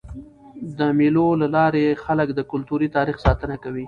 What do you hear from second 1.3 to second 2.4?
له لاري خلک د